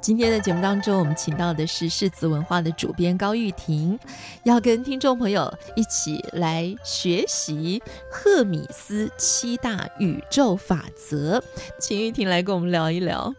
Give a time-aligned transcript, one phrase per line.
[0.00, 3.98] 今天的节目当中，我们请到的是世子文化的主编高玉婷，
[4.44, 11.42] 要跟听众朋友一起来学习赫米斯七大宇宙法则，
[11.78, 13.32] 请玉婷来跟我们聊一聊。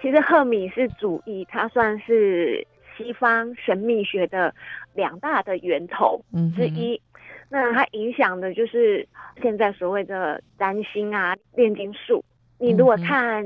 [0.00, 4.52] 其实赫米斯主义，它算是西方神秘学的
[4.94, 6.24] 两大的源头
[6.56, 6.94] 之一。
[6.94, 7.00] 嗯
[7.48, 9.06] 那它影响的就是
[9.40, 12.24] 现在所谓的占星啊、炼金术。
[12.58, 13.44] 你如果看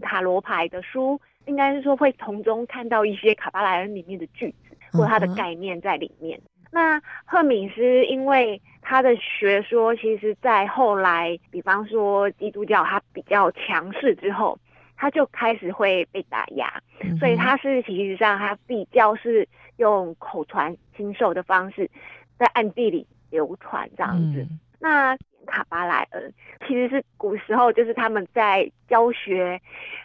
[0.00, 6.40] 塔罗牌的书，应该是说会从中看到一些卡巴莱恩里面的句子或它的概念在里面。
[6.70, 14.58] 那赫敏斯因为他的学说，其实在后来，比方说基督教它比较强势之后，
[14.96, 16.80] 他就开始会被打压，
[17.18, 21.90] 所以他是其实上他比较是用口传心授的方式，
[22.38, 23.06] 在暗地里。
[23.32, 26.32] 流传这样子，嗯、那卡巴莱恩。
[26.66, 29.60] 其实是古时候就是他们在教学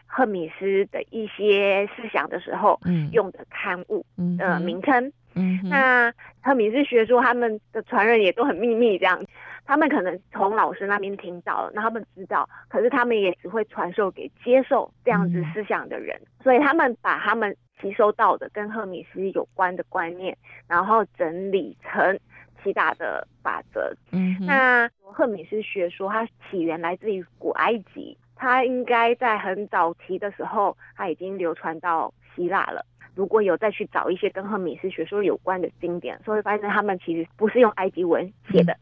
[0.06, 2.80] 赫米斯的一些思想的时候，
[3.12, 4.06] 用的刊物
[4.38, 5.06] 的名称。
[5.36, 9.24] 嗯，嗯那赫米斯学说他们的传人也都很秘密，这样，
[9.66, 20.36] 他们可能从老师那边听到了，那他们知道，可是他们也只会传授给接受这样子思想的人，嗯、所以他们把他们吸收到的跟赫米斯有关的观念，
[20.68, 22.20] 然后整理成。
[22.64, 32.86] 七大的法则，嗯，那赫米斯学说它起源来自于古埃及，它应该在很早期的时候，它已经流传到希腊了。
[33.16, 38.80] 如果有再去找一些跟赫米斯学说有关的经典，所以会发现他们其实不是用埃及文写的，嗯、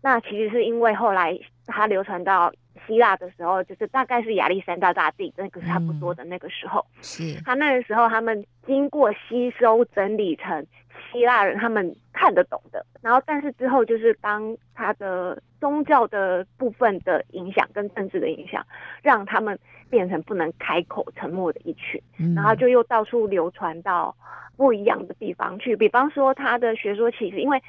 [0.00, 2.50] 那其实是因为后来它流传到
[2.86, 10.66] 希腊的时候，就是大概是亚历山大大帝那个差不多的那个时候，是他那个时候他们经过吸收整理成。
[11.12, 18.64] 希腊人他们看得懂的，然后但是之后就是当他的宗教的部分的影响跟政治的影响，
[19.02, 19.56] 让他们
[19.90, 22.00] 变成不能开口、沉默的一群，
[22.34, 24.14] 然后就又到处流传到
[24.56, 25.76] 不一样的地方去。
[25.76, 27.62] 比方说他的学说，其实因为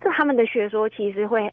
[0.00, 1.52] 这他们的学说其实会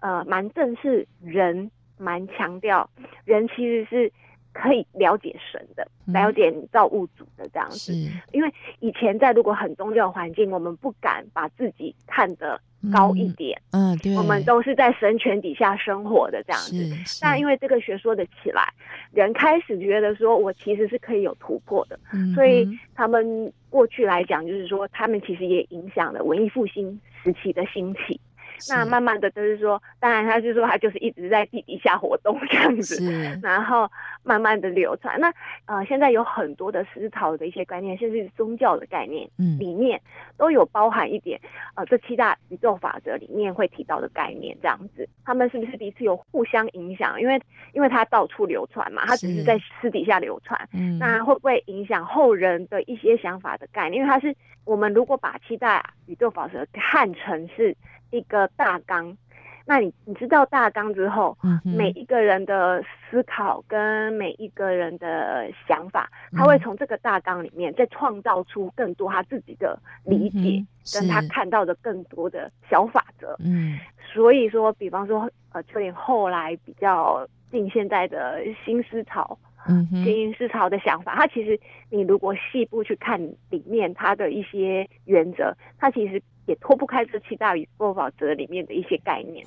[0.00, 1.70] 呃蛮正视人，
[2.00, 2.90] 蛮强调
[3.24, 4.12] 人其实是。
[4.52, 12.60] 可以了解神的，了解造物主的这样子，嗯、因为以前在如果很宗教环境，我们不敢把自己看得
[12.92, 16.74] 高一点，嗯，嗯，对，我们都是在神权底下生活的这样子。
[17.22, 18.68] 但因为这个学说的起来，
[19.12, 28.20] 人开始觉得说我其实是可以有突破的，嗯、所以他们过去来讲，就是说他们其实也影响了文艺复兴时期的兴起。
[28.68, 33.02] 那慢慢的就是说，当然他就说他就是一直在地底下活动这样子，
[33.42, 33.90] 然后
[34.22, 35.18] 慢慢的流传。
[35.20, 35.32] 那
[35.66, 40.00] 呃，现在有很多的思潮的一些概念，甚至是宗教的概念，嗯，里面
[40.36, 41.40] 都有包含一点
[41.74, 45.08] 呃，这七大宇宙法则里面会提到的概念这样子。
[45.24, 47.20] 他们是不是彼此有互相影响？
[47.20, 47.40] 因为
[47.72, 54.02] 因为他到处流传嘛，他只是在私底下流传，嗯，那会不会影响后人的一些想法的概念？
[54.02, 54.34] 因为他是
[54.64, 57.76] 我们如果把七大宇宙法则看成是。
[58.10, 59.16] 一个大纲，
[59.66, 70.64] 那你你知道大纲之后，嗯、每一个人的思考跟每一个人的想法，他会从这个大纲里面再创造出更多他自己的理解，
[70.98, 73.36] 跟他看到的更多的小法则。
[73.38, 73.78] 嗯，
[74.12, 79.38] 所以说，比方说，呃，就连后来比较近现在的新思潮，
[79.68, 81.58] 嗯哼，经营思潮的想法，它其实
[81.90, 86.22] 你如果细部去看里面它的一些原则，它其实。
[86.46, 89.46] 也脱不开这七大宇宙法则里面的一些概念。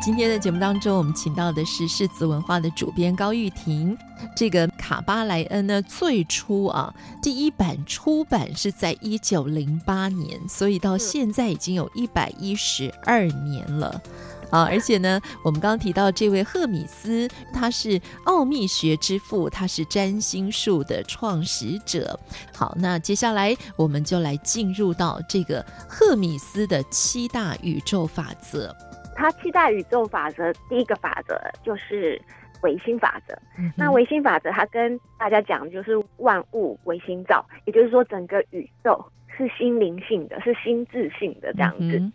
[0.00, 3.96] 今天的节目当中，我们请到的是世子文化的主编高玉婷。
[4.36, 6.92] 这个卡巴莱恩呢，最初啊，
[7.22, 14.02] 第一版出版是在一九零八年，所以到现在已经有一百一十二年了。
[14.50, 22.18] 啊，而且呢，我们刚刚提到这位赫米斯，他是奥秘学之父，他是占星术的创始者。
[22.52, 28.74] 好，那接下来我们就来进入到这个赫米斯的七大宇宙法则。
[29.14, 32.20] 他七大宇宙法则第一个法则就是
[32.62, 33.34] 唯心法则。
[33.58, 39.04] 嗯、那唯心法则，它跟大家讲就是万物唯心造，也就是说整个宇宙
[39.36, 41.98] 是心灵性的，是心智性的这样子。
[41.98, 42.12] 嗯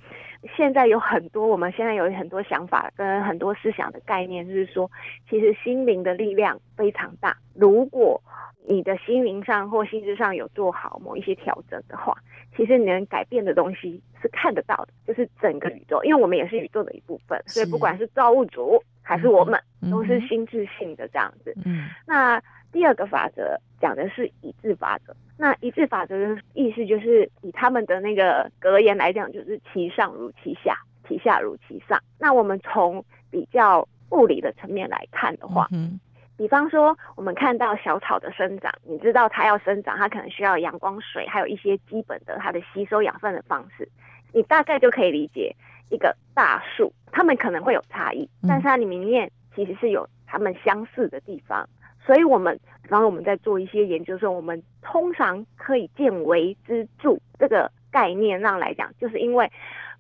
[0.56, 4.90] 现在有很多，我们现在有很多想法跟很多思想的概念，就是说，
[5.28, 7.36] 其实心灵的力量非常大。
[7.56, 8.22] 如果
[8.66, 12.16] 你的心灵上或心智上有做好某一些调整的话，
[12.56, 19.60] 其实你能改变的东西是看得到的，就是整个宇宙，因为我们也是宇宙的一部分，所以不管是造物主还是我们，
[19.90, 21.56] 都是心智性的这样子。
[21.66, 22.42] 嗯，那。
[22.70, 25.16] 第二个法则讲的是一致法则。
[25.38, 30.78] 那一致法则的意思就是以他们的那个格言来讲，就是其上如其下，
[31.08, 31.98] 其下如其上。
[32.20, 35.98] 那我们从比较物理的层面来看的话，嗯，
[36.36, 43.90] 比方说我们看到小草的生长，你知道它要生长，它可能需要阳光、水，还有一些基本的它的吸收养分的方式，
[44.34, 45.56] 你大概就可以理解
[45.90, 51.68] 一个大树，他们可能会有差异，但是它里面其实是有他们相似的地方。
[52.06, 59.52] 所以，我们比方我们在做一些研究的时候，我们通常可以见微知著这个概念上来讲，就是因为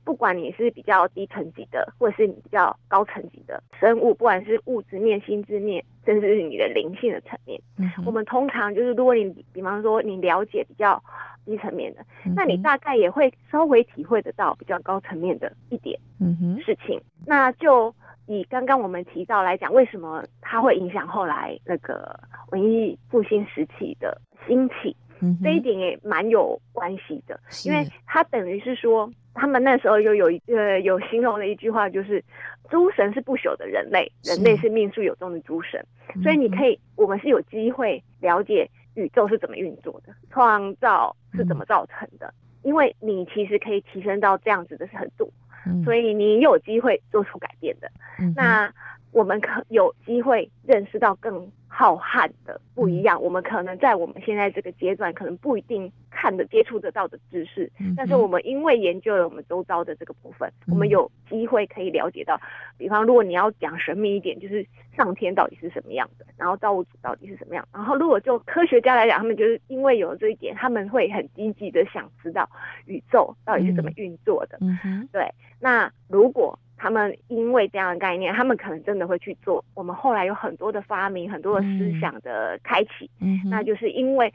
[0.05, 11.03] 不管你是比较低层级的，或者是你比较高层级的生物，不管是物质面、心智面，甚至是你的灵性的层面，嗯，我们通常就是如果你比方说你了解比较
[11.47, 12.05] 低层面的，
[12.35, 15.97] 那你大概也会稍微体会得到比较高层面的一点
[16.63, 17.95] 事情，那就。
[18.29, 22.13] 以刚刚我们提到来讲，为什么它会影响后来那个
[22.51, 24.93] 文艺复兴时期的兴起？
[25.21, 32.21] 嗯，这一点也蛮有关系的，因为它等于是说，他们那时候就有一个有形容的一句话，就是
[32.69, 34.67] 诸神是不朽的人类，人类是。
[34.67, 35.81] 命数有终的诸神，
[36.21, 42.33] 所以你可以，我们是有机会了解宇宙是怎么运作的，创造是怎么造成的，
[42.63, 45.31] 因为你其实可以提升到这样子的程度。
[45.83, 48.73] 所以你有机会做出改变的，嗯、那
[49.11, 53.19] 我们可有机会认识到更浩瀚的不一样。
[53.19, 62.39] 嗯、我们可能在我们现在这个阶段，可能不一定看得接触得到的知识，嗯、但是我们因为研究了我们周遭的这个部分，嗯、我们有机会可以了解到。
[62.77, 64.65] 比方，如果你要讲神秘一点，就是
[64.95, 67.67] 上天到底是什么样的，然后造物主到底是什么样。
[67.73, 72.49] 然后，如果就科学家来讲，他们就是因为有了这一点，他们会很积极的想知道
[72.85, 74.57] 宇宙到底是怎么运作的。
[75.11, 75.27] 对。
[75.59, 79.63] 那如果他们因为这样的概念，他们可能真的会去做。
[79.73, 84.33] 我们后来有很多的发明，很多的思想的开启，嗯，那就是因为，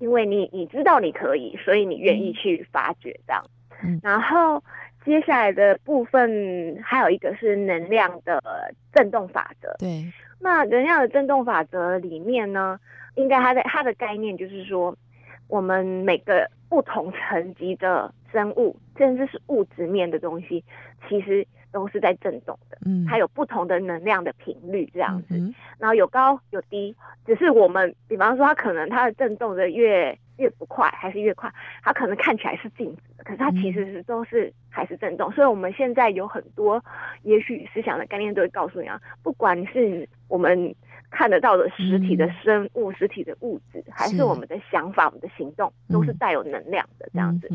[0.00, 3.44] 因为你你知道你可以，所以你愿意去发掘这样。
[3.82, 4.62] 嗯，然后
[5.04, 8.42] 接下来的部分还有一个是能量的
[8.92, 9.74] 振动法则。
[9.78, 10.04] 对，
[10.40, 12.78] 那能量的振动法则里面呢，
[13.14, 14.96] 应该它的它的概念就是说，
[15.48, 18.12] 我们每个不同层级的。
[18.34, 20.64] 生物甚至是物质面的东西，
[21.08, 22.78] 其实都是在震动的。
[22.86, 26.94] 嗯，它有不同的能量的频率这样子，嗯、然后有高有低。
[27.26, 35.28] 只是我们，比方说，它可能它的震动的越越不快，还是越快，它可能看起来是静止的，可是它其实是都是还是震动。
[35.30, 36.80] 嗯、所以我们现在有很多，
[37.22, 40.72] 也许思想的概念都会告诉你啊，不管是我们
[41.10, 47.48] 看得到的实体的生物、嗯、实体的物质，还是我们的想法、我们的行动，都是带有能量的这样子。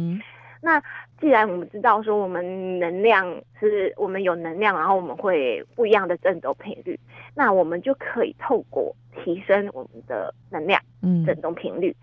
[0.62, 0.82] 那
[1.20, 3.26] 既然我们知道说我们能量
[3.60, 7.00] 是我们有能量，然后我们会不一样的振动频率，
[7.36, 11.96] 那我们就可以透过提升我们的能量，嗯，振动频率，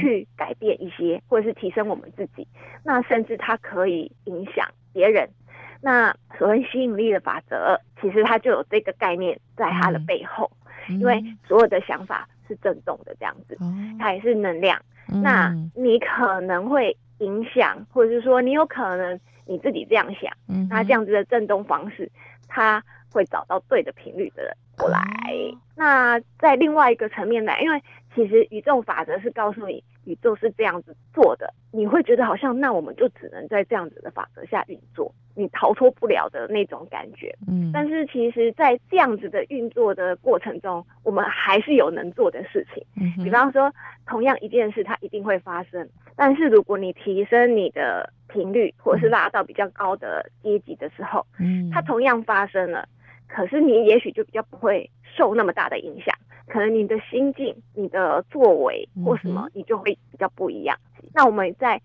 [0.00, 2.46] 去改变一些，或者是提升我们自己。
[2.84, 5.28] 那甚至它可以影响别人。
[5.82, 10.50] 那所谓吸引力的法则，其实它就有这个概念在它的背后，
[10.88, 13.56] 因为所有的想法是振动的，这样子，
[13.98, 14.80] 它也是能量。
[15.22, 16.96] 那你可能会。
[17.20, 22.10] 影响，或者是说你有可能你自己这样想，嗯、那这样子的震动方式，
[22.48, 24.98] 它会找到对的频率的人过来。
[24.98, 27.82] 哦、那在另外一个层面来，因为
[28.14, 35.12] 其实宇宙法则是告诉你宇宙是这样子做的，你会觉得好像那我们就只能在这样子的法则下运作。
[35.36, 42.84] 你逃脱不了的那种感觉，嗯，但是其实，在这样子的运作的过程中，我们还是有能做的事情。
[43.00, 43.72] 嗯，比方说，
[44.06, 52.86] 同样一件事，它一定会发生，但是如果你提升你的频率，或者是拉到比较高的阶级的时候，嗯，它同样发生了，
[53.26, 56.14] 可是你也许就比较不会受那么大的影响，
[56.50, 60.76] 可能你的心境、你的作为或什么，你就会比较不一样。
[61.02, 61.80] 嗯，那我们在。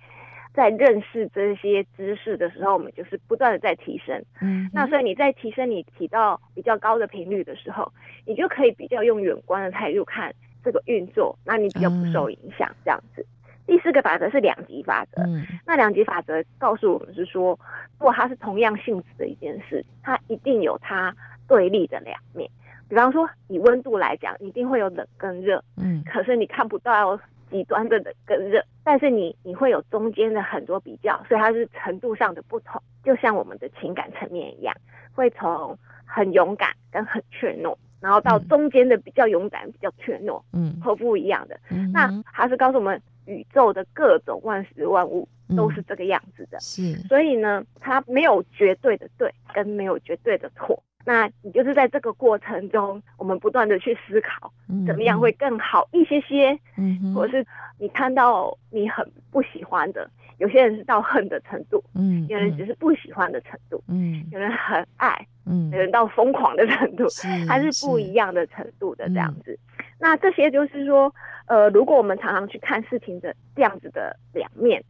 [0.55, 4.23] 在认识这些知识的时候，我们就是不断的在提升。
[4.41, 7.91] 嗯，那所以你在提升，你提到比较高的频率的时候，
[8.25, 12.73] 你就可以比较用远观的态度看这个运作，那你比较不受影响。
[12.85, 15.21] 这样子，嗯、第四个法则是两极法则。
[15.23, 17.59] 嗯，那两极法则告诉我们是说，
[17.99, 21.13] 如果它是同样性质的一件事，它一定有它
[21.49, 22.49] 对立的两面。
[22.87, 25.63] 比方说，以温度来讲，一定会有冷跟热。
[25.77, 34.75] 嗯，可是你看不到极端的冷跟热，但是你你会有中间的很多比较，所以它是程度上的不同，就像我们的情感层面一样，
[35.13, 41.59] 会从很勇敢跟很怯懦，然后到中间的比较勇敢、比较怯懦，嗯，和不一样的。
[41.71, 46.93] 嗯、那还是告诉我们，宇宙的各种万事万物都是这个样子的，是。
[47.07, 50.81] 所以呢，它没有绝对的对，跟没有绝对的错。
[51.07, 54.51] 那你就是在这个过程中，我们不断的去思考，
[54.87, 57.45] 怎么样会更好一些些，嗯哼，或者是
[57.77, 60.09] 你看到你很不喜欢的，
[60.39, 69.59] 有些人是到恨的程度，嗯，有人只是不喜欢的程度，嗯，有人很爱，嗯，有人到疯狂的程度，是还是不一样的程度的这样子。
[69.99, 71.13] 那这些就是说，
[71.45, 74.83] 呃，如果我们常常去看事情的这样子的两面，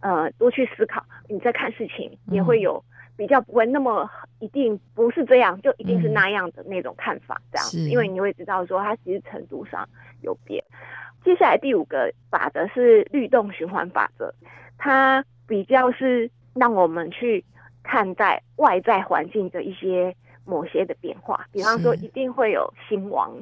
[0.00, 2.84] 呃，多去思考，你在看事情也会有。
[3.16, 4.08] 比较不会那么
[4.40, 9.88] 一定不是这样，就一定是那样的那种看法，这样因为你会知道说它其实程度上
[10.20, 10.62] 有变。
[11.24, 14.32] 接下来第五个法则是律动循环法则，
[14.76, 17.42] 它比较是让我们去
[17.82, 23.34] 看待外在环境的一些某些的变化，比方说一定会有兴亡，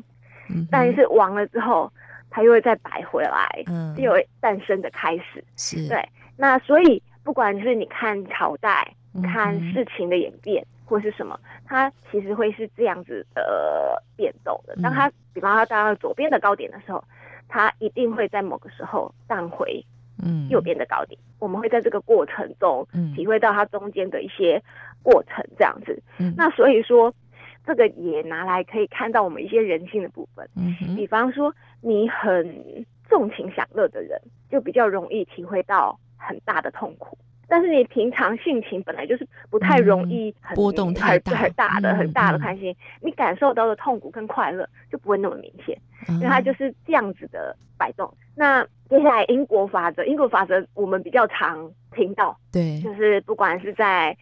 [0.48, 1.92] 是但是亡了之后，
[2.30, 5.88] 它又会再摆回来，嗯，又会诞生的开始，是。
[5.88, 6.08] 对。
[6.36, 8.94] 那所以不管是你看朝代。
[9.22, 14.74] 看事情的演变或是什么，它其实会是这样子的变动的。
[14.82, 17.02] 当它，比方说到左边的高点的时候，
[17.48, 19.84] 它一定会在某个时候荡回
[20.22, 21.18] 嗯右边的高点。
[21.38, 24.62] 我们会在这个过程中体会到它中间的一些
[25.02, 26.02] 过程，这样子。
[26.36, 27.12] 那所以说，
[27.66, 30.48] 这个也拿来可以看到我们一些人性的部分。
[30.56, 37.16] 嗯比方说，你很纵情享乐的人，就比较容易体会到很大的痛苦。
[37.54, 48.12] 但是你平常性情本来就是不太容易很波动太大很大的很大的开心，你感受到的痛苦跟快乐就不会那么明显，因为它就是这样子的摆动。
[48.34, 54.16] 那接下来英国法则，英国法则我们比较常听到，对，就是不管是在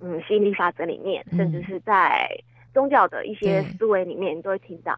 [0.00, 2.28] 嗯吸引力法则里面，甚至是在
[2.72, 4.96] 宗教的一些思维里面，你都会听到。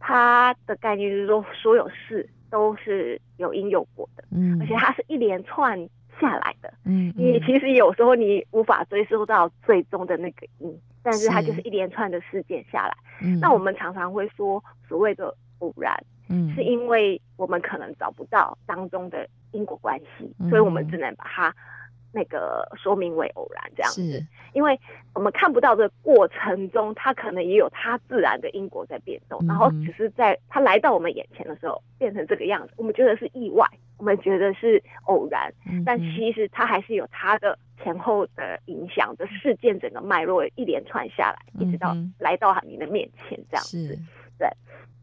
[0.00, 5.86] 它的概念，就是说所有事都是有因有果的，嗯，而且它是一连串。
[6.20, 12.96] 下来的，嗯，你其实有时候你无法追溯到最终的那个因，但是它就是一连串的事件下来。
[13.22, 15.96] 嗯，那我们常常会说所谓的偶然，
[16.28, 21.54] 嗯，是因为我们可能找不到当中的因果关系，嗯，所以我们只能把它。
[22.10, 24.80] 那个说明为偶然这样子，因为
[25.12, 43.98] 我们看不到的过程中，它可能也有它自然的因果在变动，嗯、然后只是在它来到我们眼前的时候变成这个样子，我们觉得是意外，我们觉得是偶然，嗯、但其实它还是有它的前后的影响的事件，整个脉络一连串下来，嗯、一直到来到你的面前这样子，
[44.38, 44.48] 对。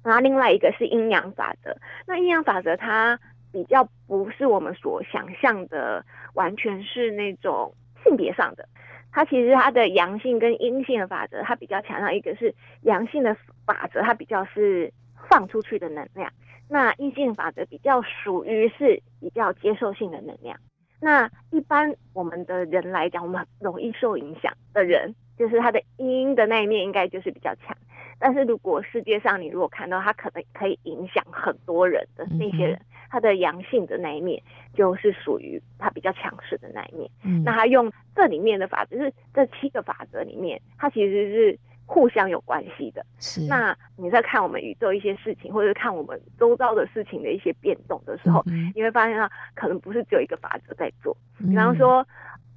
[0.03, 1.75] 然后另外一个是阴阳法则，
[2.07, 3.19] 那阴阳法则它。
[3.51, 7.73] 比较不是我们所想象的，完全是那种
[8.03, 8.67] 性别上的。
[9.13, 13.33] 它其实它的阳性跟阴性的法则，它比较强调一个是阳性的
[13.65, 14.91] 法则，它比较是
[15.29, 16.29] 放出去的能量；
[16.69, 20.59] 那阴性法则比较属于是比较接受性的能量。
[21.01, 27.75] 那一般我们的人来讲，我们很容易受影响的人，就是他的阴的那一面应该就是比较强。
[28.17, 32.75] 但是如果世界上你如果看到他可能可以影响很多人的那些人。
[32.75, 34.41] 嗯他的阳性的那一面，
[34.73, 37.09] 就是属于他比较强势的那一面。
[37.23, 43.05] 嗯，那他用这里面的法则，就是这七个法则里面，他其实是互相有关系的。
[43.19, 51.15] 是，那你在看我们宇宙一些事情，或者是看我们周遭的事情的一些变动的时候，嗯、你会发现啊，可能不是只有一个法则在做。
[51.37, 52.05] 比方说，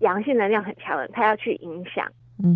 [0.00, 2.11] 阳性能量很强的人，他要去影响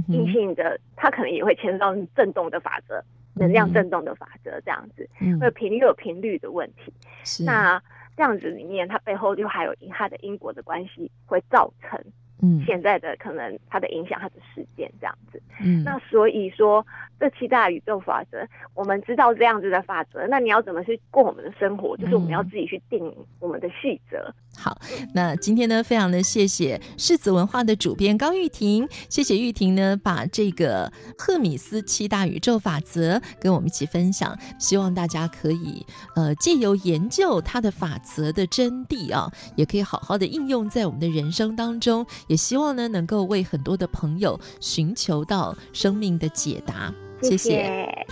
[0.09, 3.02] 阴性的，他可能也会牵涉到震动的法则。
[3.35, 6.93] 能量震动的法则这样子，嗯，会有频率有频率的问题，
[7.25, 7.43] 是。
[7.45, 7.83] 那
[8.14, 11.99] 这样子里面，它背后就还有它的因果的关系，会造成
[12.43, 12.62] 嗯。
[12.67, 16.85] 现在的可能它的影响它的事件这样子，嗯，那所以说
[17.19, 18.38] 这七大宇宙法则，
[18.75, 21.97] 我们知道这样子的法则，那你要怎么去过我们的生活？
[21.97, 24.35] 就是我们要自己去定我们的细则。
[24.54, 24.76] 好，
[25.14, 46.93] 那今天呢，非常的谢谢世子文化的主编高玉婷，谢谢玉婷呢，把这个赫米斯七大宇宙法则跟我们一起分享，希望大家可以呃借由研究它的法则的真谛啊，也可以好好的应用在我们的人生当中，也希望呢能够为很多的朋友寻求到生命的解答。
[47.23, 48.07] 谢谢。